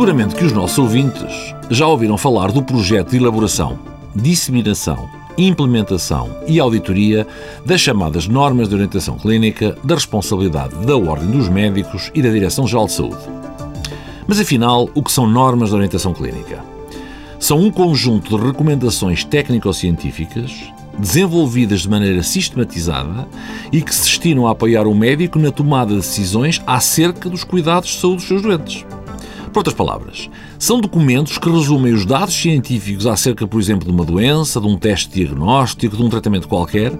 Seguramente 0.00 0.34
que 0.34 0.46
os 0.46 0.52
nossos 0.52 0.78
ouvintes 0.78 1.54
já 1.68 1.86
ouviram 1.86 2.16
falar 2.16 2.50
do 2.52 2.62
projeto 2.62 3.10
de 3.10 3.18
elaboração, 3.18 3.78
disseminação, 4.16 5.10
implementação 5.36 6.34
e 6.46 6.58
auditoria 6.58 7.26
das 7.66 7.82
chamadas 7.82 8.26
normas 8.26 8.70
de 8.70 8.74
orientação 8.74 9.18
clínica 9.18 9.76
da 9.84 9.96
responsabilidade 9.96 10.74
da 10.86 10.96
Ordem 10.96 11.30
dos 11.30 11.50
Médicos 11.50 12.10
e 12.14 12.22
da 12.22 12.30
Direção-Geral 12.30 12.86
de 12.86 12.92
Saúde. 12.92 13.22
Mas 14.26 14.40
afinal, 14.40 14.88
o 14.94 15.02
que 15.02 15.12
são 15.12 15.26
normas 15.26 15.68
de 15.68 15.74
orientação 15.74 16.14
clínica? 16.14 16.64
São 17.38 17.58
um 17.58 17.70
conjunto 17.70 18.38
de 18.38 18.46
recomendações 18.46 19.22
técnico-científicas 19.22 20.72
desenvolvidas 20.98 21.80
de 21.80 21.90
maneira 21.90 22.22
sistematizada 22.22 23.28
e 23.70 23.82
que 23.82 23.94
se 23.94 24.04
destinam 24.04 24.46
a 24.46 24.52
apoiar 24.52 24.86
o 24.86 24.94
médico 24.94 25.38
na 25.38 25.50
tomada 25.50 25.90
de 25.90 26.00
decisões 26.00 26.58
acerca 26.66 27.28
dos 27.28 27.44
cuidados 27.44 27.90
de 27.90 28.00
saúde 28.00 28.16
dos 28.16 28.28
seus 28.28 28.40
doentes. 28.40 28.86
Por 29.52 29.60
outras 29.60 29.74
palavras, 29.74 30.30
são 30.60 30.80
documentos 30.80 31.36
que 31.36 31.50
resumem 31.50 31.92
os 31.92 32.06
dados 32.06 32.34
científicos 32.34 33.04
acerca, 33.04 33.48
por 33.48 33.60
exemplo, 33.60 33.84
de 33.84 33.92
uma 33.92 34.04
doença, 34.04 34.60
de 34.60 34.66
um 34.66 34.76
teste 34.78 35.10
diagnóstico, 35.10 35.96
de 35.96 36.02
um 36.02 36.08
tratamento 36.08 36.46
qualquer 36.46 36.92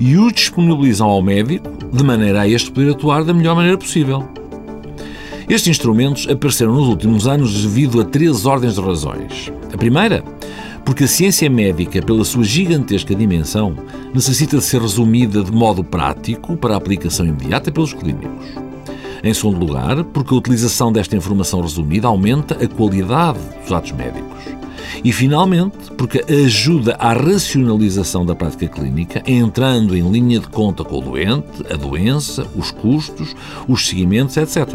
e 0.00 0.16
os 0.16 0.32
disponibilizam 0.32 1.08
ao 1.08 1.22
médico 1.22 1.68
de 1.92 2.02
maneira 2.02 2.40
a 2.40 2.48
este 2.48 2.72
poder 2.72 2.90
atuar 2.90 3.22
da 3.22 3.32
melhor 3.32 3.54
maneira 3.54 3.78
possível. 3.78 4.28
Estes 5.48 5.68
instrumentos 5.68 6.26
apareceram 6.28 6.74
nos 6.74 6.88
últimos 6.88 7.28
anos 7.28 7.62
devido 7.62 8.00
a 8.00 8.04
três 8.04 8.46
ordens 8.46 8.74
de 8.74 8.80
razões. 8.80 9.52
A 9.72 9.76
primeira, 9.76 10.24
porque 10.84 11.04
a 11.04 11.08
ciência 11.08 11.48
médica, 11.48 12.02
pela 12.02 12.24
sua 12.24 12.42
gigantesca 12.42 13.14
dimensão, 13.14 13.76
necessita 14.12 14.56
de 14.56 14.64
ser 14.64 14.80
resumida 14.80 15.42
de 15.42 15.52
modo 15.52 15.84
prático 15.84 16.56
para 16.56 16.74
a 16.74 16.78
aplicação 16.78 17.24
imediata 17.26 17.70
pelos 17.70 17.92
clínicos. 17.92 18.61
Em 19.22 19.32
segundo 19.32 19.64
lugar, 19.64 20.02
porque 20.04 20.34
a 20.34 20.36
utilização 20.36 20.92
desta 20.92 21.16
informação 21.16 21.60
resumida 21.60 22.08
aumenta 22.08 22.54
a 22.54 22.68
qualidade 22.68 23.38
dos 23.62 23.72
atos 23.72 23.92
médicos. 23.92 24.42
E, 25.04 25.12
finalmente, 25.12 25.90
porque 25.96 26.24
ajuda 26.44 26.96
à 26.98 27.12
racionalização 27.12 28.26
da 28.26 28.34
prática 28.34 28.66
clínica, 28.68 29.22
entrando 29.26 29.96
em 29.96 30.10
linha 30.10 30.40
de 30.40 30.48
conta 30.48 30.84
com 30.84 30.98
o 30.98 31.00
doente, 31.00 31.64
a 31.70 31.76
doença, 31.76 32.46
os 32.56 32.70
custos, 32.70 33.34
os 33.68 33.86
seguimentos, 33.86 34.36
etc. 34.36 34.68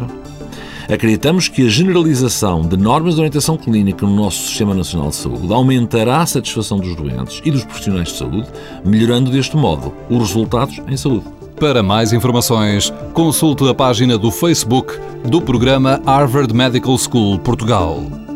Acreditamos 0.90 1.50
que 1.50 1.66
a 1.66 1.70
generalização 1.70 2.62
de 2.62 2.78
normas 2.78 3.16
de 3.16 3.20
orientação 3.20 3.58
clínica 3.58 4.06
no 4.06 4.16
nosso 4.16 4.48
Sistema 4.48 4.74
Nacional 4.74 5.10
de 5.10 5.16
Saúde 5.16 5.54
aumentará 5.54 6.22
a 6.22 6.26
satisfação 6.26 6.80
dos 6.80 6.96
doentes 6.96 7.42
e 7.44 7.52
dos 7.52 7.66
profissionais 7.66 8.08
de 8.08 8.18
saúde, 8.18 8.48
melhorando 8.86 9.30
deste 9.30 9.58
modo 9.58 9.94
os 10.10 10.20
resultados 10.20 10.80
em 10.88 10.96
saúde. 10.96 11.37
Para 11.60 11.82
mais 11.82 12.14
informações, 12.14 12.94
consulte 13.14 13.68
a 13.68 13.74
página 13.74 14.16
do 14.16 14.30
Facebook 14.30 14.94
do 15.28 15.42
programa 15.42 16.00
Harvard 16.06 16.54
Medical 16.54 16.96
School 17.00 17.40
Portugal. 17.40 18.27